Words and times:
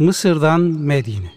Mısır'dan 0.00 0.60
Medine. 0.60 1.30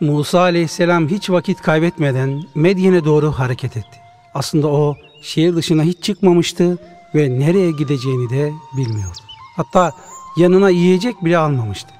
Musa 0.00 0.40
aleyhisselam 0.40 1.08
hiç 1.08 1.30
vakit 1.30 1.62
kaybetmeden 1.62 2.42
Medyen'e 2.54 3.04
doğru 3.04 3.32
hareket 3.32 3.76
etti. 3.76 3.98
Aslında 4.34 4.68
o 4.68 4.96
şehir 5.22 5.56
dışına 5.56 5.82
hiç 5.82 6.02
çıkmamıştı 6.02 6.78
ve 7.14 7.40
nereye 7.40 7.70
gideceğini 7.70 8.30
de 8.30 8.52
bilmiyordu. 8.76 9.18
Hatta 9.56 9.92
yanına 10.36 10.70
yiyecek 10.70 11.24
bile 11.24 11.38
almamıştı. 11.38 11.90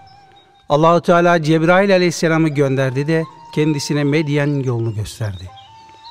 Allahu 0.68 1.00
Teala 1.00 1.42
Cebrail 1.42 1.94
aleyhisselamı 1.94 2.48
gönderdi 2.48 3.06
de 3.06 3.24
kendisine 3.54 4.04
Medyen 4.04 4.62
yolunu 4.62 4.94
gösterdi. 4.94 5.50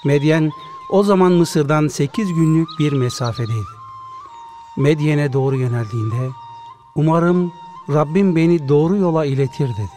Medyen 0.06 0.52
o 0.92 1.04
zaman 1.04 1.32
Mısır'dan 1.32 1.88
8 1.88 2.34
günlük 2.34 2.68
bir 2.80 2.94
mesafedeydi. 2.94 3.74
Medyen'e 4.78 5.34
doğru 5.34 5.56
yöneldiğinde 5.56 6.30
umarım 6.96 7.54
Rabbim 7.90 8.36
beni 8.36 8.70
doğru 8.70 8.98
yola 8.98 9.26
iletir 9.26 9.70
dedi. 9.70 9.92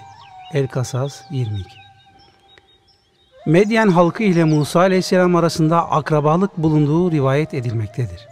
El-Kasas 0.52 1.22
22 1.30 1.68
Medyen 3.46 3.88
halkı 3.88 4.22
ile 4.22 4.44
Musa 4.44 4.80
aleyhisselam 4.80 5.36
arasında 5.36 5.90
akrabalık 5.90 6.56
bulunduğu 6.58 7.12
rivayet 7.12 7.54
edilmektedir. 7.54 8.28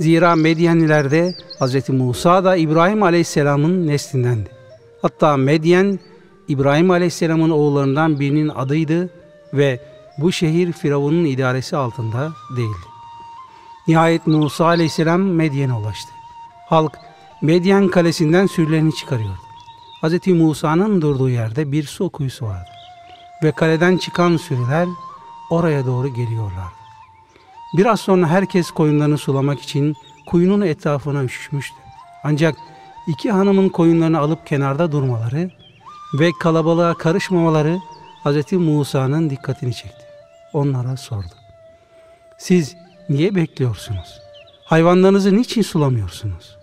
Zira 0.00 0.36
Medyenliler 0.36 1.10
de 1.10 1.34
Hz. 1.60 1.88
Musa 1.88 2.44
da 2.44 2.56
İbrahim 2.56 3.02
aleyhisselamın 3.02 3.86
neslindendi. 3.86 4.50
Hatta 5.02 5.36
Medyen 5.36 5.98
İbrahim 6.48 6.90
aleyhisselamın 6.90 7.50
oğullarından 7.50 8.20
birinin 8.20 8.48
adıydı 8.48 9.10
ve 9.52 9.80
bu 10.18 10.32
şehir 10.32 10.72
Firavun'un 10.72 11.24
idaresi 11.24 11.76
altında 11.76 12.32
değildi. 12.56 12.86
Nihayet 13.88 14.26
Musa 14.26 14.64
aleyhisselam 14.64 15.20
Medyen'e 15.22 15.72
ulaştı. 15.72 16.10
Halk 16.68 17.05
Medyen 17.42 17.88
kalesinden 17.88 18.46
sürülerini 18.46 18.94
çıkarıyordu. 18.94 19.40
Hz. 20.02 20.26
Musa'nın 20.26 21.02
durduğu 21.02 21.28
yerde 21.28 21.72
bir 21.72 21.84
su 21.84 22.10
kuyusu 22.10 22.46
vardı. 22.46 22.68
Ve 23.42 23.52
kaleden 23.52 23.96
çıkan 23.96 24.36
sürüler 24.36 24.88
oraya 25.50 25.86
doğru 25.86 26.08
geliyorlardı. 26.08 26.76
Biraz 27.76 28.00
sonra 28.00 28.26
herkes 28.26 28.70
koyunlarını 28.70 29.18
sulamak 29.18 29.60
için 29.60 29.94
kuyunun 30.26 30.60
etrafına 30.60 31.24
üşüşmüştü. 31.24 31.76
Ancak 32.24 32.56
iki 33.06 33.30
hanımın 33.30 33.68
koyunlarını 33.68 34.18
alıp 34.18 34.46
kenarda 34.46 34.92
durmaları 34.92 35.50
ve 36.14 36.30
kalabalığa 36.40 36.94
karışmamaları 36.94 37.78
Hz. 38.24 38.52
Musa'nın 38.52 39.30
dikkatini 39.30 39.74
çekti. 39.74 40.04
Onlara 40.52 40.96
sordu. 40.96 41.34
Siz 42.38 42.76
niye 43.08 43.34
bekliyorsunuz? 43.34 44.20
Hayvanlarınızı 44.64 45.36
niçin 45.36 45.62
sulamıyorsunuz? 45.62 46.55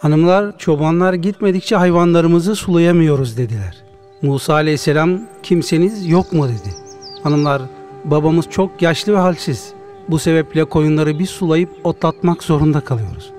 Hanımlar, 0.00 0.58
çobanlar 0.58 1.14
gitmedikçe 1.14 1.76
hayvanlarımızı 1.76 2.56
sulayamıyoruz 2.56 3.36
dediler. 3.36 3.76
Musa 4.22 4.54
aleyhisselam 4.54 5.20
kimseniz 5.42 6.06
yok 6.06 6.32
mu 6.32 6.48
dedi. 6.48 6.74
Hanımlar, 7.22 7.62
babamız 8.04 8.50
çok 8.50 8.82
yaşlı 8.82 9.12
ve 9.12 9.18
halsiz. 9.18 9.72
Bu 10.08 10.18
sebeple 10.18 10.64
koyunları 10.64 11.18
biz 11.18 11.30
sulayıp 11.30 11.70
otlatmak 11.84 12.42
zorunda 12.42 12.80
kalıyoruz. 12.80 13.30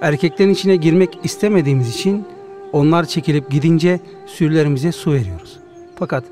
Erkeklerin 0.00 0.50
içine 0.50 0.76
girmek 0.76 1.18
istemediğimiz 1.22 1.94
için 1.94 2.26
onlar 2.72 3.04
çekilip 3.04 3.50
gidince 3.50 4.00
sürülerimize 4.26 4.92
su 4.92 5.12
veriyoruz. 5.12 5.58
Fakat 5.98 6.24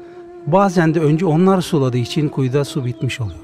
bazen 0.46 0.94
de 0.94 1.00
önce 1.00 1.26
onlar 1.26 1.60
suladığı 1.60 1.98
için 1.98 2.28
kuyuda 2.28 2.64
su 2.64 2.84
bitmiş 2.84 3.20
oluyor. 3.20 3.38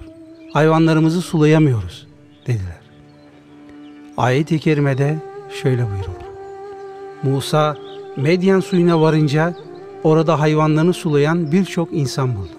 Hayvanlarımızı 0.52 1.22
sulayamıyoruz 1.22 2.06
dediler. 2.46 2.80
Ayet-i 4.16 4.58
kerimede 4.58 5.18
şöyle 5.62 5.82
buyurulur. 5.82 6.23
Musa 7.24 7.76
Medyen 8.16 8.60
suyuna 8.60 9.00
varınca 9.00 9.54
orada 10.04 10.40
hayvanlarını 10.40 10.92
sulayan 10.92 11.52
birçok 11.52 11.88
insan 11.92 12.36
buldu. 12.36 12.52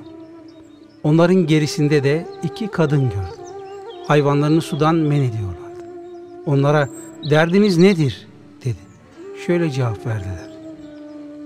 Onların 1.03 1.35
gerisinde 1.35 2.03
de 2.03 2.27
iki 2.43 2.67
kadın 2.67 3.01
gördü. 3.01 3.41
Hayvanlarını 4.07 4.61
sudan 4.61 4.95
men 4.95 5.21
ediyorlardı. 5.21 5.85
Onlara 6.45 6.89
derdiniz 7.29 7.77
nedir 7.77 8.27
dedi. 8.65 8.77
Şöyle 9.45 9.71
cevap 9.71 10.05
verdiler. 10.05 10.49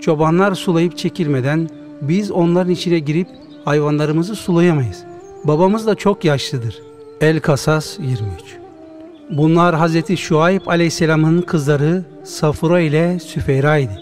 Çobanlar 0.02 0.56
sulayıp 0.56 0.98
çekilmeden 0.98 1.70
biz 2.02 2.32
onların 2.32 2.72
içine 2.72 3.00
girip 3.00 3.28
hayvanlarımızı 3.66 4.36
sulayamayız. 4.36 5.04
Babamız 5.44 5.88
da 5.88 5.96
çok 5.96 6.26
yaşlıdır. 6.26 6.82
El 7.22 7.40
Kasas 7.40 8.00
23 8.00 8.60
Bunlar 9.30 9.76
Hazreti 9.76 10.18
Şuayb 10.18 10.68
aleyhisselamın 10.68 11.42
kızları 11.42 12.06
Safura 12.24 12.80
ile 12.80 13.20
Süfeyra 13.20 13.78
idi. 13.78 13.98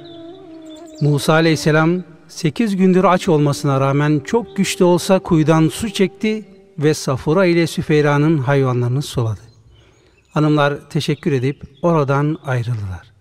Musa 1.02 1.34
aleyhisselam 1.34 2.04
8 2.28 2.76
gündür 2.76 3.04
aç 3.04 3.30
olmasına 3.30 3.80
rağmen 3.80 4.22
çok 4.26 4.58
güçlü 4.58 4.86
olsa 4.86 5.20
kuyudan 5.20 5.68
su 5.68 5.90
çekti 5.90 6.46
ve 6.80 6.94
Safura 6.94 7.46
ile 7.46 7.68
Süfeyra'nın 7.68 8.38
hayvanlarını 8.38 9.02
suladı. 9.02 9.40
Hanımlar 10.30 10.90
teşekkür 10.90 11.32
edip 11.32 11.64
oradan 11.82 12.38
ayrıldılar. 12.46 13.12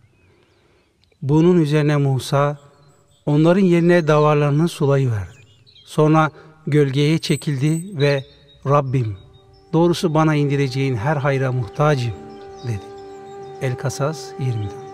Bunun 1.22 1.60
üzerine 1.60 1.96
Musa 1.96 2.58
onların 3.26 3.64
yerine 3.64 4.08
davarlarını 4.08 4.68
sulayıverdi. 4.68 5.36
Sonra 5.84 6.30
gölgeye 6.66 7.18
çekildi 7.18 8.00
ve 8.00 8.24
Rabbim 8.66 9.25
doğrusu 9.72 10.14
bana 10.14 10.34
indireceğin 10.34 10.96
her 10.96 11.16
hayra 11.16 11.52
muhtacım 11.52 12.12
dedi. 12.64 12.80
El-Kasas 13.62 14.24
20'de. 14.40 14.86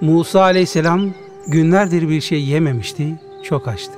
Musa 0.00 0.40
aleyhisselam 0.40 1.10
günlerdir 1.46 2.08
bir 2.08 2.20
şey 2.20 2.44
yememişti, 2.44 3.20
çok 3.42 3.68
açtı. 3.68 3.92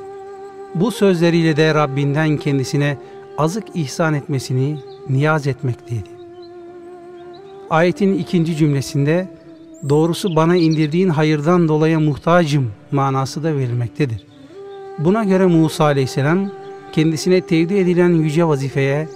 Bu 0.75 0.91
sözleriyle 0.91 1.57
de 1.57 1.75
Rabbinden 1.75 2.37
kendisine 2.37 2.99
azık 3.39 3.65
ihsan 3.75 4.15
etmesini 4.15 4.79
niyaz 5.09 5.47
etmekteydi. 5.47 6.09
Ayetin 7.71 8.19
ikinci 8.19 8.57
cümlesinde 8.57 9.29
doğrusu 9.89 10.37
bana 10.37 10.57
indirdiğin 10.57 11.09
hayırdan 11.09 11.69
dolayı 11.69 12.01
muhtacım 12.01 12.73
manası 12.93 13.43
da 13.43 13.57
verilmektedir. 13.57 14.27
Buna 14.99 15.25
göre 15.25 15.47
Musa 15.47 15.85
aleyhisselam 15.85 16.51
kendisine 16.93 17.41
tevdi 17.41 17.75
edilen 17.75 18.09
yüce 18.09 18.45
vazifeye 18.45 19.09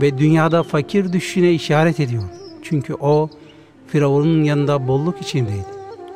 ve 0.00 0.18
dünyada 0.18 0.62
fakir 0.62 1.12
düşüşüne 1.12 1.52
işaret 1.52 2.00
ediyor. 2.00 2.22
Çünkü 2.62 2.94
o 2.94 3.30
Firavun'un 3.86 4.44
yanında 4.44 4.88
bolluk 4.88 5.22
içindeydi. 5.22 5.66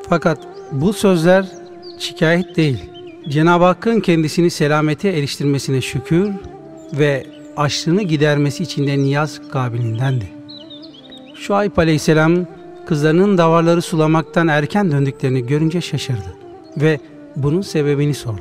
Fakat 0.08 0.38
bu 0.72 0.92
sözler 0.92 1.46
şikayet 1.98 2.56
değil. 2.56 2.78
Cenab-ı 3.28 3.64
Hakk'ın 3.64 4.00
kendisini 4.00 4.50
selamete 4.50 5.08
eriştirmesine 5.08 5.80
şükür 5.80 6.30
ve 6.92 7.26
açlığını 7.56 8.02
gidermesi 8.02 8.62
için 8.62 8.86
de 8.86 8.98
niyaz 8.98 9.40
kabilindendi. 9.52 10.24
Şuayb 11.34 11.76
aleyhisselam 11.76 12.46
kızlarının 12.86 13.38
davarları 13.38 13.82
sulamaktan 13.82 14.48
erken 14.48 14.90
döndüklerini 14.90 15.46
görünce 15.46 15.80
şaşırdı 15.80 16.36
ve 16.76 17.00
bunun 17.36 17.60
sebebini 17.60 18.14
sordu. 18.14 18.40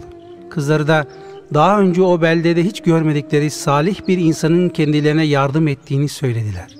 Kızları 0.50 0.88
da 0.88 1.07
daha 1.54 1.80
önce 1.80 2.02
o 2.02 2.22
beldede 2.22 2.64
hiç 2.64 2.82
görmedikleri 2.82 3.50
salih 3.50 4.08
bir 4.08 4.18
insanın 4.18 4.70
kendilerine 4.70 5.24
yardım 5.24 5.68
ettiğini 5.68 6.10
söylediler. 6.10 6.76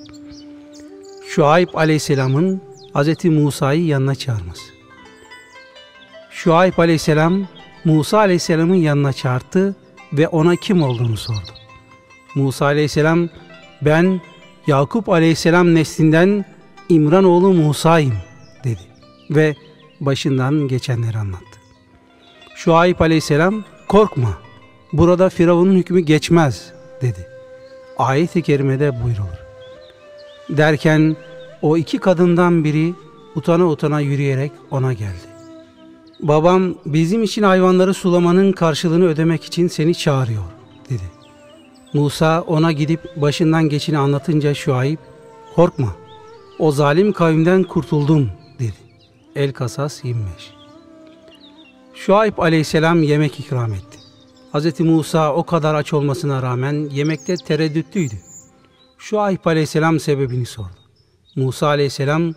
Şuayb 1.28 1.68
aleyhisselamın 1.74 2.60
Hz. 2.94 3.24
Musa'yı 3.24 3.86
yanına 3.86 4.14
çağırması. 4.14 4.62
Şuayb 6.30 6.78
aleyhisselam 6.78 7.46
Musa 7.84 8.18
aleyhisselamın 8.18 8.74
yanına 8.74 9.12
çağırdı 9.12 9.76
ve 10.12 10.28
ona 10.28 10.56
kim 10.56 10.82
olduğunu 10.82 11.16
sordu. 11.16 11.50
Musa 12.34 12.64
aleyhisselam 12.64 13.28
ben 13.82 14.20
Yakup 14.66 15.08
aleyhisselam 15.08 15.74
neslinden 15.74 16.44
İmran 16.88 17.24
oğlu 17.24 17.52
Musa'yım 17.52 18.14
dedi 18.64 18.80
ve 19.30 19.54
başından 20.00 20.68
geçenleri 20.68 21.18
anlattı. 21.18 21.60
Şuayb 22.56 23.00
aleyhisselam 23.00 23.64
korkma 23.88 24.45
burada 24.98 25.28
Firavun'un 25.28 25.74
hükmü 25.74 26.00
geçmez 26.00 26.72
dedi. 27.02 27.26
Ayet-i 27.98 28.42
kerimede 28.42 29.02
buyrulur. 29.04 29.46
Derken 30.48 31.16
o 31.62 31.76
iki 31.76 31.98
kadından 31.98 32.64
biri 32.64 32.94
utana 33.34 33.66
utana 33.66 34.00
yürüyerek 34.00 34.52
ona 34.70 34.92
geldi. 34.92 35.26
Babam 36.20 36.74
bizim 36.86 37.22
için 37.22 37.42
hayvanları 37.42 37.94
sulamanın 37.94 38.52
karşılığını 38.52 39.04
ödemek 39.04 39.44
için 39.44 39.68
seni 39.68 39.94
çağırıyor 39.94 40.42
dedi. 40.90 41.02
Musa 41.92 42.40
ona 42.40 42.72
gidip 42.72 43.00
başından 43.16 43.68
geçini 43.68 43.98
anlatınca 43.98 44.54
Şuayb 44.54 44.98
korkma 45.54 45.96
o 46.58 46.72
zalim 46.72 47.12
kavimden 47.12 47.62
kurtuldum 47.62 48.30
dedi. 48.58 48.76
El 49.36 49.52
Kasas 49.52 50.04
25 50.04 50.26
Şuayb 51.94 52.38
aleyhisselam 52.38 53.02
yemek 53.02 53.40
ikram 53.40 53.72
etti. 53.72 53.95
Hz. 54.56 54.80
Musa 54.80 55.34
o 55.34 55.44
kadar 55.44 55.74
aç 55.74 55.92
olmasına 55.92 56.42
rağmen 56.42 56.88
yemekte 56.92 57.36
tereddütlüydü. 57.36 58.14
Şuayb 58.98 59.44
aleyhisselam 59.44 60.00
sebebini 60.00 60.46
sordu. 60.46 60.76
Musa 61.36 61.66
aleyhisselam 61.66 62.34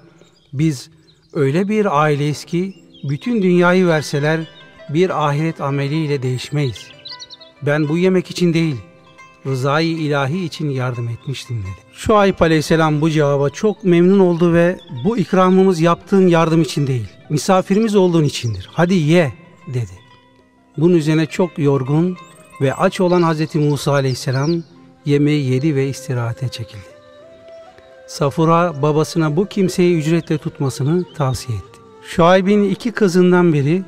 biz 0.53 0.89
öyle 1.33 1.69
bir 1.69 2.01
aileyiz 2.01 2.45
ki 2.45 2.75
bütün 3.09 3.41
dünyayı 3.41 3.87
verseler 3.87 4.47
bir 4.89 5.27
ahiret 5.27 5.61
ameliyle 5.61 6.23
değişmeyiz. 6.23 6.87
Ben 7.61 7.89
bu 7.89 7.97
yemek 7.97 8.31
için 8.31 8.53
değil, 8.53 8.75
rızayı 9.45 9.97
ilahi 9.97 10.45
için 10.45 10.69
yardım 10.69 11.09
etmiştim 11.09 11.61
dedi. 11.61 11.93
Şuayb 11.93 12.39
aleyhisselam 12.39 13.01
bu 13.01 13.09
cevaba 13.09 13.49
çok 13.49 13.83
memnun 13.83 14.19
oldu 14.19 14.53
ve 14.53 14.79
bu 15.05 15.17
ikramımız 15.17 15.79
yaptığın 15.81 16.27
yardım 16.27 16.61
için 16.61 16.87
değil, 16.87 17.07
misafirimiz 17.29 17.95
olduğun 17.95 18.23
içindir. 18.23 18.69
Hadi 18.71 18.95
ye 18.95 19.33
dedi. 19.67 20.08
Bunun 20.81 20.95
üzerine 20.95 21.25
çok 21.25 21.59
yorgun 21.59 22.17
ve 22.61 22.73
aç 22.73 23.01
olan 23.01 23.33
Hz. 23.33 23.55
Musa 23.55 23.91
aleyhisselam 23.91 24.63
yemeği 25.05 25.51
yedi 25.51 25.75
ve 25.75 25.89
istirahate 25.89 26.49
çekildi. 26.49 26.99
Safura 28.07 28.81
babasına 28.81 29.35
bu 29.35 29.45
kimseyi 29.45 29.97
ücretle 29.97 30.37
tutmasını 30.37 31.05
tavsiye 31.13 31.57
etti. 31.57 31.79
Şuayb'in 32.03 32.69
iki 32.69 32.91
kızından 32.91 33.53
biri, 33.53 33.83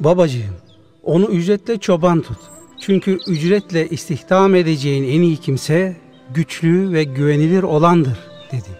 babacığım 0.00 0.54
onu 1.02 1.24
ücretle 1.24 1.78
çoban 1.78 2.20
tut. 2.20 2.38
Çünkü 2.80 3.18
ücretle 3.26 3.88
istihdam 3.88 4.54
edeceğin 4.54 5.04
en 5.04 5.22
iyi 5.22 5.36
kimse 5.36 5.96
güçlü 6.34 6.92
ve 6.92 7.04
güvenilir 7.04 7.62
olandır 7.62 8.18
dedi. 8.52 8.78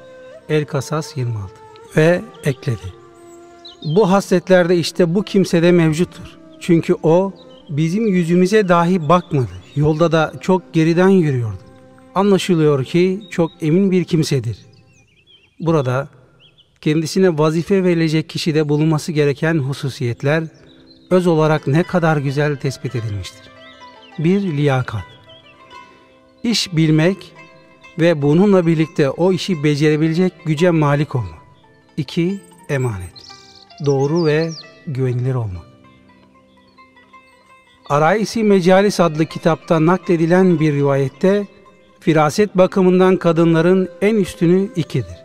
El 0.49 0.65
Kasas 0.65 1.17
26 1.17 1.53
ve 1.97 2.21
ekledi. 2.45 2.93
Bu 3.97 4.11
hasletlerde 4.11 4.77
işte 4.77 5.15
bu 5.15 5.23
kimsede 5.23 5.73
mevcuttur. 5.73 6.39
Çünkü 6.61 6.95
o 7.03 7.33
bizim 7.69 8.07
yüzümüze 8.07 8.69
dahi 8.69 9.09
bakmadı. 9.09 9.53
Yolda 9.77 10.13
da 10.13 10.33
çok 10.41 10.73
geriden 10.73 11.09
yürüyordu. 11.09 11.59
Anlaşılıyor 12.15 12.85
ki 12.85 13.21
çok 13.31 13.51
emin 13.61 13.91
bir 13.91 14.05
kimsedir. 14.05 14.59
Burada 15.61 16.09
kendisine 16.81 17.39
vazife 17.39 17.85
verilecek 17.85 18.29
kişide 18.29 18.69
bulunması 18.69 19.13
gereken 19.13 19.59
hususiyetler 19.59 20.45
öz 21.11 21.27
olarak 21.27 21.67
ne 21.67 21.83
kadar 21.83 22.17
güzel 22.17 22.57
tespit 22.57 22.97
edilmiştir. 22.97 23.43
Bir 24.19 24.41
liyakat. 24.41 25.05
İş 26.43 26.77
bilmek 26.77 27.33
ve 27.99 28.23
bununla 28.23 28.67
birlikte 28.67 29.11
o 29.11 29.33
işi 29.33 29.65
becerebilecek 29.65 30.33
güce 30.45 30.71
malik 30.71 31.15
olmak. 31.15 31.45
İki, 31.97 32.41
emanet. 32.69 33.15
Doğru 33.87 34.27
ve 34.27 34.51
güvenilir 34.87 35.35
olmak. 35.35 35.74
Araisi 37.89 38.45
Mecalis 38.45 39.01
adlı 39.01 39.27
kitapta 39.27 39.87
nakledilen 39.87 40.61
bir 40.61 40.73
rivayette 40.73 41.47
firaset 42.01 42.57
bakımından 42.57 43.17
kadınların 43.17 43.89
en 44.01 44.17
üstünü 44.17 44.69
ikidir. 44.77 45.17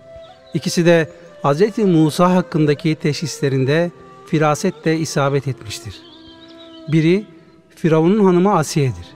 İkisi 0.53 0.85
de 0.85 1.09
Hz. 1.43 1.77
Musa 1.77 2.35
hakkındaki 2.35 2.95
teşhislerinde 2.95 3.91
firasetle 4.27 4.97
isabet 4.97 5.47
etmiştir. 5.47 5.95
Biri 6.87 7.25
Firavun'un 7.75 8.25
hanımı 8.25 8.53
Asiye'dir. 8.53 9.07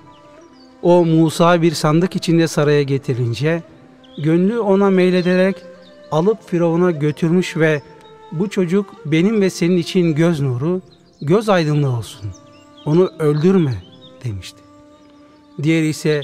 O 0.81 1.05
Musa 1.05 1.61
bir 1.61 1.71
sandık 1.71 2.15
içinde 2.15 2.47
saraya 2.47 2.83
getirince 2.83 3.63
gönlü 4.23 4.59
ona 4.59 4.89
meylederek 4.89 5.55
alıp 6.11 6.49
Firavun'a 6.49 6.91
götürmüş 6.91 7.57
ve 7.57 7.81
bu 8.31 8.49
çocuk 8.49 8.85
benim 9.05 9.41
ve 9.41 9.49
senin 9.49 9.77
için 9.77 10.15
göz 10.15 10.39
nuru, 10.41 10.81
göz 11.21 11.49
aydınlığı 11.49 11.97
olsun. 11.97 12.42
Onu 12.85 13.11
öldürme 13.19 13.83
demişti. 14.23 14.61
Diğeri 15.63 15.87
ise 15.87 16.21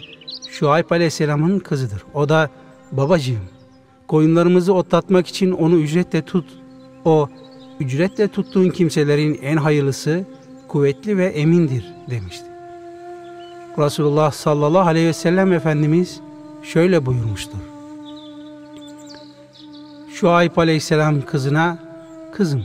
Şuayb 0.49 0.91
Aleyhisselam'ın 0.91 1.59
kızıdır. 1.59 2.03
O 2.13 2.29
da 2.29 2.49
babacığım 2.91 3.43
koyunlarımızı 4.07 4.73
otlatmak 4.73 5.27
için 5.27 5.51
onu 5.51 5.75
ücretle 5.75 6.21
tut. 6.21 6.45
O 7.05 7.29
ücretle 7.79 8.27
tuttuğun 8.27 8.69
kimselerin 8.69 9.39
en 9.41 9.57
hayırlısı 9.57 10.25
kuvvetli 10.67 11.17
ve 11.17 11.25
emindir 11.25 11.93
demişti. 12.09 12.45
Resulullah 13.77 14.31
sallallahu 14.31 14.87
aleyhi 14.87 15.07
ve 15.07 15.13
sellem 15.13 15.53
Efendimiz 15.53 16.19
şöyle 16.63 17.05
buyurmuştur. 17.05 17.59
Şuayb 20.13 20.57
aleyhisselam 20.57 21.21
kızına, 21.21 21.79
kızım 22.33 22.63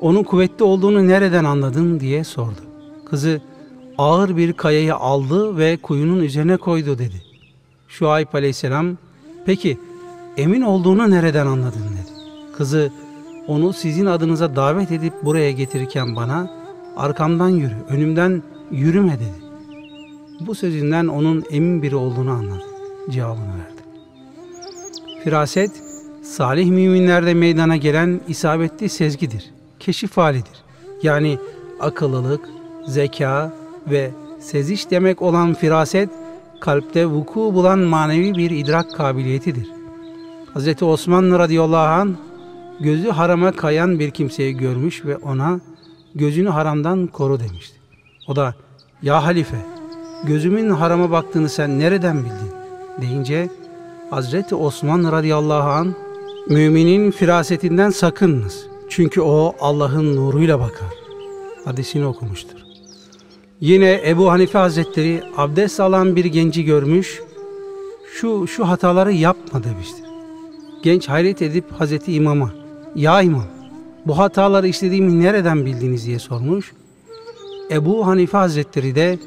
onun 0.00 0.22
kuvvetli 0.22 0.64
olduğunu 0.64 1.08
nereden 1.08 1.44
anladın 1.44 2.00
diye 2.00 2.24
sordu. 2.24 2.73
Kızı 3.04 3.40
ağır 3.98 4.36
bir 4.36 4.52
kayayı 4.52 4.94
aldı 4.94 5.58
ve 5.58 5.76
kuyunun 5.76 6.20
üzerine 6.22 6.56
koydu 6.56 6.98
dedi. 6.98 7.22
Şuayb 7.88 8.34
aleyhisselam, 8.34 8.96
peki 9.46 9.78
emin 10.36 10.62
olduğunu 10.62 11.10
nereden 11.10 11.46
anladın 11.46 11.80
dedi. 11.80 12.12
Kızı 12.56 12.92
onu 13.46 13.72
sizin 13.72 14.06
adınıza 14.06 14.56
davet 14.56 14.92
edip 14.92 15.12
buraya 15.22 15.52
getirirken 15.52 16.16
bana 16.16 16.50
arkamdan 16.96 17.48
yürü, 17.48 17.76
önümden 17.88 18.42
yürüme 18.70 19.14
dedi. 19.14 19.44
Bu 20.40 20.54
sözünden 20.54 21.06
onun 21.06 21.44
emin 21.50 21.82
biri 21.82 21.96
olduğunu 21.96 22.30
anladı. 22.30 22.64
Cevabını 23.10 23.44
verdi. 23.44 23.82
Firaset, 25.24 25.70
salih 26.22 26.66
müminlerde 26.66 27.34
meydana 27.34 27.76
gelen 27.76 28.20
isabetli 28.28 28.88
sezgidir. 28.88 29.50
Keşif 29.80 30.16
halidir. 30.16 30.64
Yani 31.02 31.38
akıllılık, 31.80 32.48
zeka 32.86 33.52
ve 33.86 34.10
seziş 34.40 34.90
demek 34.90 35.22
olan 35.22 35.54
firaset, 35.54 36.10
kalpte 36.60 37.06
vuku 37.06 37.40
bulan 37.54 37.78
manevi 37.78 38.34
bir 38.34 38.50
idrak 38.50 38.94
kabiliyetidir. 38.96 39.68
Hz. 40.54 40.82
Osman 40.82 41.38
radıyallahu 41.38 42.00
an 42.00 42.16
gözü 42.80 43.10
harama 43.10 43.52
kayan 43.52 43.98
bir 43.98 44.10
kimseyi 44.10 44.56
görmüş 44.56 45.04
ve 45.04 45.16
ona 45.16 45.60
gözünü 46.14 46.48
haramdan 46.48 47.06
koru 47.06 47.40
demişti. 47.40 47.76
O 48.28 48.36
da 48.36 48.54
ya 49.02 49.24
halife 49.24 49.56
gözümün 50.24 50.70
harama 50.70 51.10
baktığını 51.10 51.48
sen 51.48 51.78
nereden 51.78 52.18
bildin 52.18 52.52
deyince 53.00 53.48
Hazreti 54.10 54.54
Osman 54.54 55.12
radıyallahu 55.12 55.68
an 55.70 55.94
müminin 56.48 57.10
firasetinden 57.10 57.90
sakınınız. 57.90 58.66
Çünkü 58.88 59.20
o 59.20 59.54
Allah'ın 59.60 60.16
nuruyla 60.16 60.60
bakar. 60.60 60.94
Hadisini 61.64 62.06
okumuştur. 62.06 62.63
Yine 63.64 64.00
Ebu 64.06 64.30
Hanife 64.30 64.58
Hazretleri 64.58 65.22
abdest 65.36 65.80
alan 65.80 66.16
bir 66.16 66.24
genci 66.24 66.64
görmüş, 66.64 67.22
şu 68.14 68.46
şu 68.46 68.68
hataları 68.68 69.12
yapma 69.12 69.64
demiştir. 69.64 70.04
Genç 70.82 71.08
hayret 71.08 71.42
edip 71.42 71.64
Hazreti 71.78 72.14
İmam'a, 72.14 72.50
ya 72.94 73.22
İmam 73.22 73.44
bu 74.06 74.18
hataları 74.18 74.68
işlediğimi 74.68 75.20
nereden 75.20 75.66
bildiniz 75.66 76.06
diye 76.06 76.18
sormuş. 76.18 76.72
Ebu 77.70 78.06
Hanife 78.06 78.38
Hazretleri 78.38 78.94
de 78.94 79.18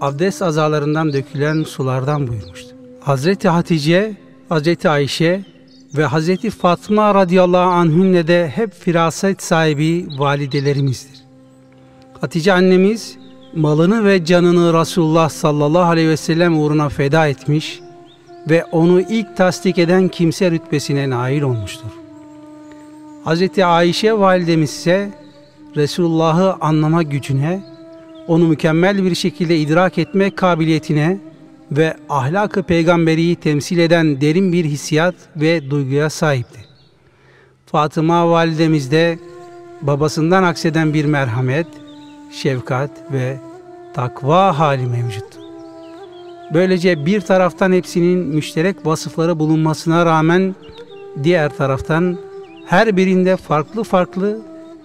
abdest 0.00 0.42
azalarından 0.42 1.12
dökülen 1.12 1.62
sulardan 1.62 2.28
buyurmuştu. 2.28 2.76
Hazreti 3.00 3.48
Hatice, 3.48 4.16
Hazreti 4.48 4.88
Ayşe 4.88 5.44
ve 5.96 6.04
Hazreti 6.04 6.50
Fatma 6.50 7.14
radıyallahu 7.14 7.70
anhünle 7.70 8.26
de 8.26 8.52
hep 8.54 8.74
firaset 8.74 9.42
sahibi 9.42 10.06
validelerimizdir. 10.18 11.20
Hatice 12.20 12.52
annemiz 12.52 13.18
malını 13.54 14.04
ve 14.04 14.24
canını 14.24 14.80
Resulullah 14.80 15.28
sallallahu 15.28 15.82
aleyhi 15.82 16.08
ve 16.08 16.16
sellem 16.16 16.60
uğruna 16.60 16.88
feda 16.88 17.26
etmiş 17.26 17.80
ve 18.50 18.64
onu 18.64 19.00
ilk 19.00 19.36
tasdik 19.36 19.78
eden 19.78 20.08
kimse 20.08 20.50
rütbesine 20.50 21.10
nail 21.10 21.42
olmuştur. 21.42 21.90
Hz. 23.24 23.58
Ayşe 23.58 24.18
validemiz 24.18 24.70
ise 24.70 25.10
Resulullah'ı 25.76 26.54
anlama 26.60 27.02
gücüne, 27.02 27.62
onu 28.26 28.48
mükemmel 28.48 29.04
bir 29.04 29.14
şekilde 29.14 29.58
idrak 29.58 29.98
etme 29.98 30.30
kabiliyetine 30.30 31.18
ve 31.72 31.96
ahlakı 32.08 32.62
peygamberiyi 32.62 33.36
temsil 33.36 33.78
eden 33.78 34.20
derin 34.20 34.52
bir 34.52 34.64
hissiyat 34.64 35.14
ve 35.36 35.70
duyguya 35.70 36.10
sahipti. 36.10 36.60
Fatıma 37.66 38.30
validemiz 38.30 38.90
de 38.90 39.18
babasından 39.82 40.42
akseden 40.42 40.94
bir 40.94 41.04
merhamet, 41.04 41.66
şefkat 42.30 42.90
ve 43.12 43.36
takva 43.94 44.58
hali 44.58 44.86
mevcuttu. 44.86 45.38
Böylece 46.54 47.06
bir 47.06 47.20
taraftan 47.20 47.72
hepsinin 47.72 48.18
müşterek 48.18 48.86
vasıfları 48.86 49.38
bulunmasına 49.38 50.06
rağmen 50.06 50.54
diğer 51.22 51.56
taraftan 51.56 52.18
her 52.66 52.96
birinde 52.96 53.36
farklı 53.36 53.84
farklı 53.84 54.38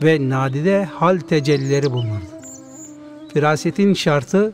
ve 0.04 0.30
nadide 0.30 0.86
hal 0.86 1.20
tecellileri 1.20 1.92
bulunurdu. 1.92 2.34
Firasetin 3.34 3.94
şartı 3.94 4.54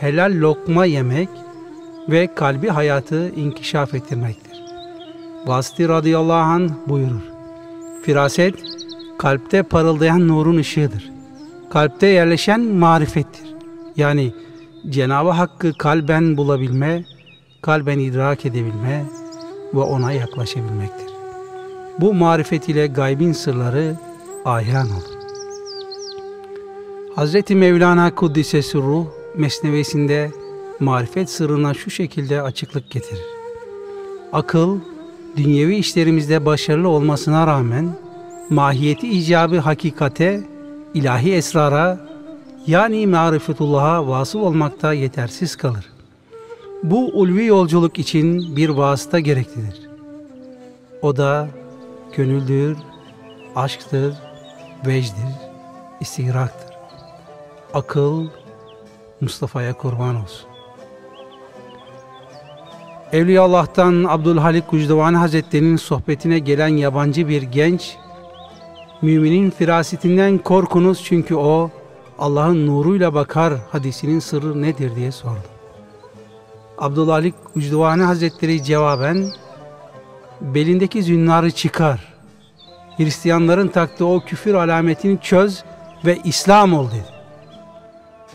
helal 0.00 0.32
lokma 0.40 0.84
yemek 0.84 1.28
ve 2.08 2.34
kalbi 2.34 2.68
hayatı 2.68 3.32
inkişaf 3.36 3.94
ettirmektir. 3.94 4.62
Vasıti 5.46 5.88
radıyallahu 5.88 6.52
anh 6.52 6.70
buyurur. 6.86 7.22
Firaset 8.02 8.54
kalpte 9.18 9.62
parıldayan 9.62 10.28
nurun 10.28 10.56
ışığıdır. 10.56 11.17
Kalpte 11.70 12.06
yerleşen 12.06 12.60
marifettir. 12.60 13.54
Yani 13.96 14.32
Cenab-ı 14.88 15.30
Hakk'ı 15.30 15.72
kalben 15.78 16.36
bulabilme, 16.36 17.04
kalben 17.62 17.98
idrak 17.98 18.46
edebilme 18.46 19.04
ve 19.74 19.80
ona 19.80 20.12
yaklaşabilmektir. 20.12 21.06
Bu 22.00 22.14
marifet 22.14 22.68
ile 22.68 22.86
gaybin 22.86 23.32
sırları 23.32 23.96
ayan 24.44 24.86
olur. 24.90 25.18
Hz. 27.16 27.50
Mevlana 27.50 28.14
Kuddisesi 28.14 28.78
Ruh 28.78 29.06
mesnevesinde 29.36 30.30
marifet 30.80 31.30
sırrına 31.30 31.74
şu 31.74 31.90
şekilde 31.90 32.42
açıklık 32.42 32.90
getirir. 32.90 33.24
Akıl, 34.32 34.78
dünyevi 35.36 35.76
işlerimizde 35.76 36.46
başarılı 36.46 36.88
olmasına 36.88 37.46
rağmen 37.46 37.88
mahiyeti 38.50 39.08
icabı 39.08 39.58
hakikate, 39.58 40.44
ilahi 40.94 41.34
esrara 41.34 42.00
yani 42.66 43.06
marifetullah'a 43.06 44.08
vasıl 44.08 44.40
olmakta 44.40 44.92
yetersiz 44.92 45.56
kalır. 45.56 45.84
Bu 46.82 47.06
ulvi 47.06 47.44
yolculuk 47.44 47.98
için 47.98 48.56
bir 48.56 48.68
vasıta 48.68 49.20
gereklidir. 49.20 49.88
O 51.02 51.16
da 51.16 51.48
gönüldür, 52.16 52.76
aşktır, 53.56 54.14
vecdir, 54.86 55.34
istigraktır. 56.00 56.76
Akıl 57.74 58.26
Mustafa'ya 59.20 59.72
kurban 59.72 60.22
olsun. 60.22 60.48
Evliya 63.12 63.42
Allah'tan 63.42 64.04
Abdülhalik 64.04 64.70
Gucdevani 64.70 65.16
Hazretleri'nin 65.16 65.76
sohbetine 65.76 66.38
gelen 66.38 66.68
yabancı 66.68 67.28
bir 67.28 67.42
genç, 67.42 67.96
müminin 69.02 69.50
firasetinden 69.50 70.38
korkunuz 70.38 71.04
çünkü 71.04 71.34
o 71.34 71.70
Allah'ın 72.18 72.66
nuruyla 72.66 73.14
bakar 73.14 73.54
hadisinin 73.70 74.18
sırrı 74.18 74.62
nedir 74.62 74.96
diye 74.96 75.12
sordu. 75.12 75.48
Abdülhalik 76.78 77.34
Gucdevani 77.54 78.02
Hazretleri 78.02 78.64
cevaben, 78.64 79.26
belindeki 80.40 81.02
zünnarı 81.02 81.50
çıkar, 81.50 82.14
Hristiyanların 82.96 83.68
taktığı 83.68 84.06
o 84.06 84.20
küfür 84.20 84.54
alametini 84.54 85.18
çöz 85.20 85.64
ve 86.04 86.18
İslam 86.24 86.74
ol 86.74 86.90
dedi. 86.90 87.18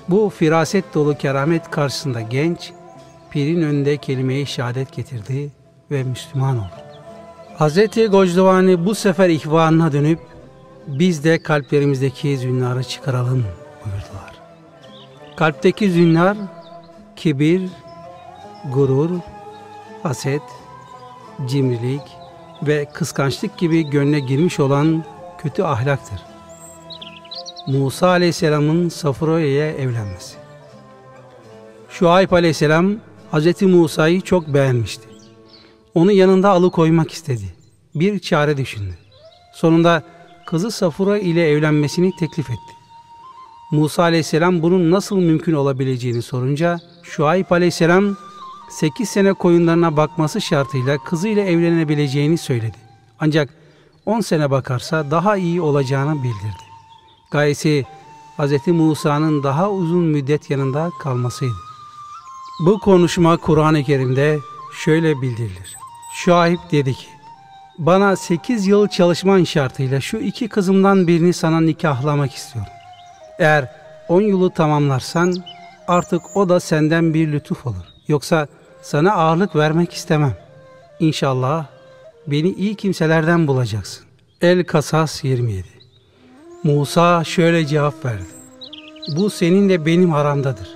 Bu 0.09 0.29
firaset 0.29 0.93
dolu 0.93 1.17
keramet 1.17 1.71
karşısında 1.71 2.21
genç, 2.21 2.71
pirin 3.31 3.61
önünde 3.61 3.97
kelime-i 3.97 4.45
şehadet 4.45 4.93
getirdi 4.93 5.51
ve 5.91 6.03
Müslüman 6.03 6.57
oldu. 6.57 6.83
Hz. 7.59 8.09
Gocdovani 8.11 8.85
bu 8.85 8.95
sefer 8.95 9.29
ihvanına 9.29 9.91
dönüp 9.91 10.19
biz 10.87 11.23
de 11.23 11.43
kalplerimizdeki 11.43 12.37
zünnarı 12.37 12.83
çıkaralım 12.83 13.45
buyurdular. 13.85 14.33
Kalpteki 15.35 15.91
zünnar 15.91 16.37
kibir, 17.15 17.69
gurur, 18.73 19.09
haset, 20.03 20.41
cimrilik 21.45 22.01
ve 22.63 22.85
kıskançlık 22.93 23.57
gibi 23.57 23.89
gönle 23.89 24.19
girmiş 24.19 24.59
olan 24.59 25.03
kötü 25.37 25.63
ahlaktır. 25.63 26.19
Musa 27.67 28.07
Aleyhisselam'ın 28.07 28.89
Safroya'ya 28.89 29.71
evlenmesi. 29.71 30.35
Şuayb 31.89 32.31
Aleyhisselam 32.31 32.95
Hz. 33.33 33.61
Musa'yı 33.61 34.21
çok 34.21 34.47
beğenmişti. 34.47 35.07
Onu 35.93 36.11
yanında 36.11 36.49
alıkoymak 36.49 37.11
istedi. 37.11 37.45
Bir 37.95 38.19
çare 38.19 38.57
düşündü. 38.57 38.97
Sonunda 39.53 40.03
kızı 40.53 40.71
Safura 40.71 41.17
ile 41.17 41.49
evlenmesini 41.49 42.15
teklif 42.15 42.49
etti. 42.49 42.73
Musa 43.71 44.03
aleyhisselam 44.03 44.61
bunun 44.61 44.91
nasıl 44.91 45.17
mümkün 45.17 45.53
olabileceğini 45.53 46.21
sorunca 46.21 46.79
Şuayb 47.03 47.51
aleyhisselam 47.51 48.17
8 48.69 49.09
sene 49.09 49.33
koyunlarına 49.33 49.97
bakması 49.97 50.41
şartıyla 50.41 50.97
kızıyla 50.97 51.43
evlenebileceğini 51.43 52.37
söyledi. 52.37 52.77
Ancak 53.19 53.49
10 54.05 54.21
sene 54.21 54.51
bakarsa 54.51 55.11
daha 55.11 55.37
iyi 55.37 55.61
olacağını 55.61 56.23
bildirdi. 56.23 56.63
Gayesi 57.31 57.85
Hz. 58.37 58.67
Musa'nın 58.67 59.43
daha 59.43 59.71
uzun 59.71 60.03
müddet 60.03 60.49
yanında 60.49 60.91
kalmasıydı. 60.99 61.57
Bu 62.65 62.79
konuşma 62.79 63.37
Kur'an-ı 63.37 63.83
Kerim'de 63.83 64.39
şöyle 64.83 65.21
bildirilir. 65.21 65.77
Şuayb 66.15 66.59
dedi 66.71 66.93
ki, 66.93 67.07
bana 67.77 68.15
8 68.15 68.67
yıl 68.67 68.87
çalışman 68.87 69.43
şartıyla 69.43 70.01
şu 70.01 70.17
iki 70.17 70.47
kızımdan 70.47 71.07
birini 71.07 71.33
sana 71.33 71.61
nikahlamak 71.61 72.33
istiyorum. 72.33 72.71
Eğer 73.39 73.71
10 74.07 74.21
yılı 74.21 74.49
tamamlarsan 74.49 75.35
artık 75.87 76.37
o 76.37 76.49
da 76.49 76.59
senden 76.59 77.13
bir 77.13 77.31
lütuf 77.31 77.67
olur. 77.67 77.85
Yoksa 78.07 78.47
sana 78.81 79.13
ağırlık 79.13 79.55
vermek 79.55 79.93
istemem. 79.93 80.33
İnşallah 80.99 81.65
beni 82.27 82.49
iyi 82.49 82.75
kimselerden 82.75 83.47
bulacaksın. 83.47 84.05
El 84.41 84.63
Kasas 84.63 85.23
27 85.23 85.67
Musa 86.63 87.23
şöyle 87.23 87.65
cevap 87.65 88.05
verdi. 88.05 88.23
Bu 89.17 89.29
seninle 89.29 89.85
benim 89.85 90.11
haramdadır. 90.11 90.69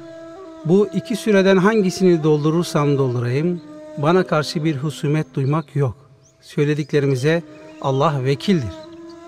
Bu 0.66 0.88
iki 0.94 1.16
süreden 1.16 1.58
hangisini 1.58 2.24
doldurursam 2.24 2.98
doldurayım, 2.98 3.62
bana 3.98 4.28
karşı 4.28 4.64
bir 4.64 4.76
husumet 4.76 5.34
duymak 5.34 5.76
yok. 5.76 6.07
Söylediklerimize 6.48 7.44
Allah 7.82 8.24
vekildir. 8.24 8.70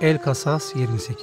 El 0.01 0.21
Kasas 0.21 0.75
28 0.75 1.17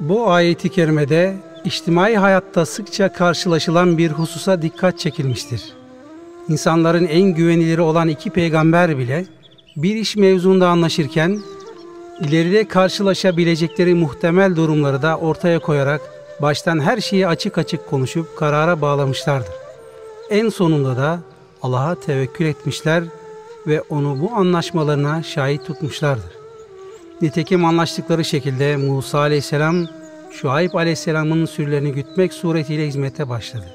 Bu 0.00 0.30
ayeti 0.30 0.68
kerimede 0.68 1.36
içtimai 1.64 2.16
hayatta 2.16 2.66
sıkça 2.66 3.12
karşılaşılan 3.12 3.98
bir 3.98 4.10
hususa 4.10 4.62
dikkat 4.62 4.98
çekilmiştir. 4.98 5.72
İnsanların 6.48 7.06
en 7.06 7.22
güveniliri 7.22 7.80
olan 7.80 8.08
iki 8.08 8.30
peygamber 8.30 8.98
bile 8.98 9.26
bir 9.76 9.96
iş 9.96 10.16
mevzunda 10.16 10.68
anlaşırken 10.68 11.40
ileride 12.20 12.68
karşılaşabilecekleri 12.68 13.94
muhtemel 13.94 14.56
durumları 14.56 15.02
da 15.02 15.18
ortaya 15.18 15.58
koyarak 15.58 16.00
baştan 16.42 16.80
her 16.80 17.00
şeyi 17.00 17.28
açık 17.28 17.58
açık 17.58 17.90
konuşup 17.90 18.36
karara 18.36 18.80
bağlamışlardır. 18.80 19.54
En 20.30 20.48
sonunda 20.48 20.96
da 20.96 21.20
Allah'a 21.62 21.94
tevekkül 21.94 22.46
etmişler 22.46 23.04
ve 23.66 23.80
onu 23.80 24.20
bu 24.20 24.34
anlaşmalarına 24.34 25.22
şahit 25.22 25.66
tutmuşlardır. 25.66 26.32
Nitekim 27.22 27.64
anlaştıkları 27.64 28.24
şekilde 28.24 28.76
Musa 28.76 29.18
aleyhisselam 29.18 29.86
Şuayb 30.32 30.74
aleyhisselamın 30.74 31.46
sürülerini 31.46 31.92
gütmek 31.92 32.32
suretiyle 32.32 32.86
hizmete 32.86 33.28
başladı. 33.28 33.66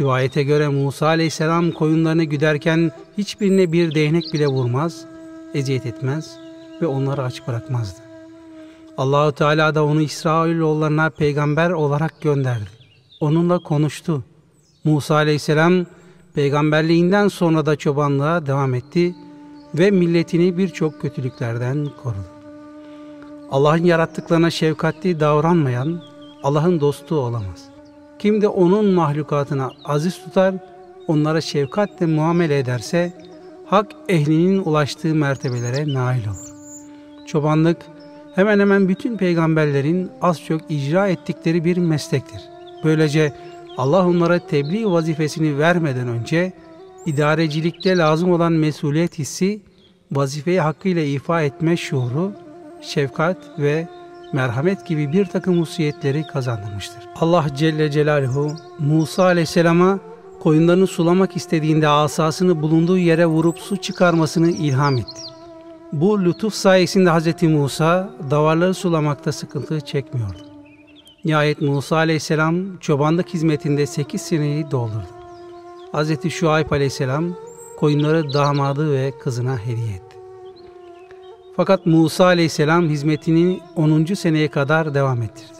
Rivayete 0.00 0.42
göre 0.42 0.68
Musa 0.68 1.06
aleyhisselam 1.06 1.72
koyunlarını 1.72 2.24
güderken 2.24 2.92
hiçbirine 3.18 3.72
bir 3.72 3.94
değnek 3.94 4.24
bile 4.32 4.46
vurmaz, 4.46 5.04
eziyet 5.54 5.86
etmez 5.86 6.36
ve 6.82 6.86
onları 6.86 7.22
aç 7.22 7.46
bırakmazdı. 7.48 8.00
Allahu 8.96 9.32
Teala 9.32 9.74
da 9.74 9.84
onu 9.84 10.00
İsrailoğullarına 10.00 11.10
peygamber 11.10 11.70
olarak 11.70 12.20
gönderdi. 12.20 12.70
Onunla 13.20 13.58
konuştu. 13.58 14.24
Musa 14.84 15.14
aleyhisselam 15.14 15.86
peygamberliğinden 16.38 17.28
sonra 17.28 17.66
da 17.66 17.76
çobanlığa 17.76 18.46
devam 18.46 18.74
etti 18.74 19.14
ve 19.74 19.90
milletini 19.90 20.58
birçok 20.58 21.00
kötülüklerden 21.00 21.88
korudu. 22.02 22.28
Allah'ın 23.50 23.84
yarattıklarına 23.84 24.50
şefkatli 24.50 25.20
davranmayan 25.20 26.02
Allah'ın 26.42 26.80
dostu 26.80 27.16
olamaz. 27.16 27.68
Kim 28.18 28.42
de 28.42 28.48
onun 28.48 28.86
mahlukatına 28.86 29.70
aziz 29.84 30.24
tutar, 30.24 30.54
onlara 31.08 31.40
şefkatle 31.40 32.06
muamele 32.06 32.58
ederse 32.58 33.12
hak 33.66 33.86
ehlinin 34.08 34.62
ulaştığı 34.64 35.14
mertebelere 35.14 35.94
nail 35.94 36.26
olur. 36.28 36.48
Çobanlık 37.26 37.78
hemen 38.34 38.60
hemen 38.60 38.88
bütün 38.88 39.16
peygamberlerin 39.16 40.10
az 40.22 40.42
çok 40.42 40.60
icra 40.68 41.08
ettikleri 41.08 41.64
bir 41.64 41.76
meslektir. 41.76 42.40
Böylece 42.84 43.32
Allah 43.78 44.06
onlara 44.06 44.38
tebliğ 44.38 44.90
vazifesini 44.90 45.58
vermeden 45.58 46.08
önce 46.08 46.52
idarecilikte 47.06 47.98
lazım 47.98 48.32
olan 48.32 48.52
mesuliyet 48.52 49.18
hissi, 49.18 49.60
vazifeyi 50.12 50.60
hakkıyla 50.60 51.02
ifa 51.02 51.42
etme 51.42 51.76
şuuru, 51.76 52.32
şefkat 52.82 53.36
ve 53.58 53.88
merhamet 54.32 54.86
gibi 54.86 55.12
bir 55.12 55.24
takım 55.26 55.60
hususiyetleri 55.60 56.26
kazandırmıştır. 56.26 57.02
Allah 57.16 57.46
Celle 57.56 57.90
Celaluhu 57.90 58.52
Musa 58.78 59.24
Aleyhisselam'a 59.24 59.98
koyunlarını 60.40 60.86
sulamak 60.86 61.36
istediğinde 61.36 61.88
asasını 61.88 62.62
bulunduğu 62.62 62.98
yere 62.98 63.26
vurup 63.26 63.58
su 63.58 63.76
çıkarmasını 63.76 64.50
ilham 64.50 64.96
etti. 64.98 65.20
Bu 65.92 66.24
lütuf 66.24 66.54
sayesinde 66.54 67.10
Hz. 67.10 67.42
Musa 67.42 68.10
davarları 68.30 68.74
sulamakta 68.74 69.32
sıkıntı 69.32 69.80
çekmiyordu. 69.80 70.47
Nihayet 71.24 71.60
Musa 71.60 71.96
aleyhisselam 71.96 72.76
çobanlık 72.80 73.28
hizmetinde 73.28 73.86
8 73.86 74.20
seneyi 74.22 74.70
doldurdu. 74.70 75.06
Hz. 75.92 76.30
Şuayb 76.30 76.70
aleyhisselam 76.70 77.34
koyunları 77.76 78.32
damadı 78.32 78.92
ve 78.92 79.12
kızına 79.20 79.58
hediye 79.58 79.88
etti. 79.88 80.16
Fakat 81.56 81.86
Musa 81.86 82.24
aleyhisselam 82.24 82.88
hizmetini 82.88 83.60
10. 83.76 84.04
seneye 84.04 84.48
kadar 84.48 84.94
devam 84.94 85.22
ettirdi. 85.22 85.58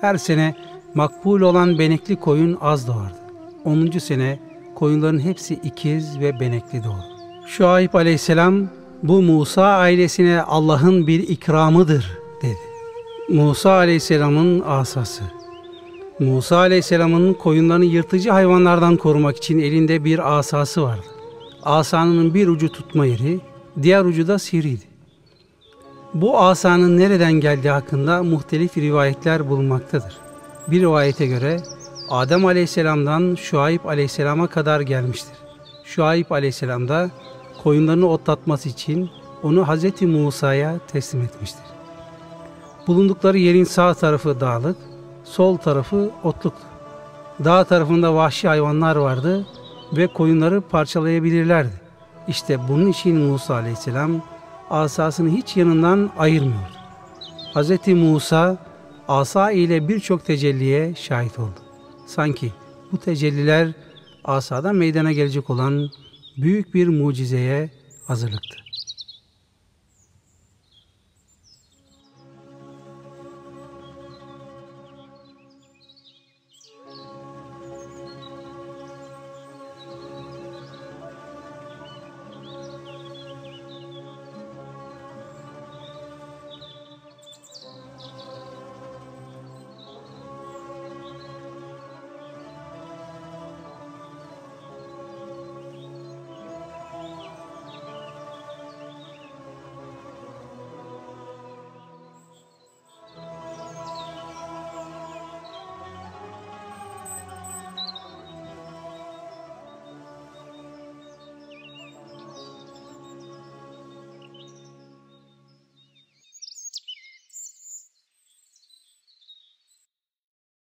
Her 0.00 0.16
sene 0.16 0.54
makbul 0.94 1.40
olan 1.40 1.78
benekli 1.78 2.16
koyun 2.16 2.58
az 2.60 2.86
doğardı. 2.86 3.18
10. 3.64 3.90
sene 3.98 4.38
koyunların 4.74 5.20
hepsi 5.20 5.54
ikiz 5.54 6.20
ve 6.20 6.40
benekli 6.40 6.84
doğdu. 6.84 7.04
Şuayb 7.46 7.94
aleyhisselam 7.94 8.68
bu 9.02 9.22
Musa 9.22 9.64
ailesine 9.64 10.42
Allah'ın 10.42 11.06
bir 11.06 11.28
ikramıdır 11.28 12.18
dedi. 12.42 12.67
Musa 13.28 13.70
aleyhisselamın 13.70 14.62
asası 14.66 15.22
Musa 16.18 16.56
Aleyhisselam'ın 16.56 17.34
koyunlarını 17.34 17.84
yırtıcı 17.84 18.30
hayvanlardan 18.30 18.96
korumak 18.96 19.36
için 19.36 19.58
elinde 19.58 20.04
bir 20.04 20.38
asası 20.38 20.82
vardı. 20.82 21.06
Asanın 21.62 22.34
bir 22.34 22.48
ucu 22.48 22.72
tutma 22.72 23.06
yeri, 23.06 23.40
diğer 23.82 24.04
ucu 24.04 24.28
da 24.28 24.38
sivriydi. 24.38 24.84
Bu 26.14 26.38
asanın 26.38 26.98
nereden 26.98 27.32
geldiği 27.32 27.70
hakkında 27.70 28.22
muhtelif 28.22 28.76
rivayetler 28.76 29.50
bulunmaktadır. 29.50 30.16
Bir 30.68 30.80
rivayete 30.80 31.26
göre 31.26 31.56
Adem 32.10 32.46
Aleyhisselam'dan 32.46 33.34
Şuayb 33.34 33.84
Aleyhisselam'a 33.84 34.46
kadar 34.46 34.80
gelmiştir. 34.80 35.34
Şuayb 35.84 36.30
Aleyhisselam 36.30 36.88
da 36.88 37.10
koyunlarını 37.62 38.08
otlatması 38.08 38.68
için 38.68 39.10
onu 39.42 39.66
Hz. 39.66 40.02
Musa'ya 40.02 40.78
teslim 40.92 41.22
etmiştir. 41.22 41.77
Bulundukları 42.88 43.38
yerin 43.38 43.64
sağ 43.64 43.94
tarafı 43.94 44.40
dağlık, 44.40 44.76
sol 45.24 45.56
tarafı 45.56 46.10
otluktu. 46.24 46.62
Dağ 47.44 47.64
tarafında 47.64 48.14
vahşi 48.14 48.48
hayvanlar 48.48 48.96
vardı 48.96 49.46
ve 49.96 50.06
koyunları 50.06 50.60
parçalayabilirlerdi. 50.60 51.80
İşte 52.28 52.68
bunun 52.68 52.90
için 52.90 53.16
Musa 53.16 53.54
aleyhisselam 53.54 54.22
asasını 54.70 55.28
hiç 55.28 55.56
yanından 55.56 56.10
ayırmıyordu. 56.18 56.78
Hz. 57.54 57.88
Musa 57.88 58.56
asa 59.08 59.50
ile 59.50 59.88
birçok 59.88 60.24
tecelliye 60.24 60.94
şahit 60.94 61.38
oldu. 61.38 61.60
Sanki 62.06 62.52
bu 62.92 62.98
tecelliler 62.98 63.72
asada 64.24 64.72
meydana 64.72 65.12
gelecek 65.12 65.50
olan 65.50 65.88
büyük 66.36 66.74
bir 66.74 66.88
mucizeye 66.88 67.70
hazırlıktı. 68.06 68.67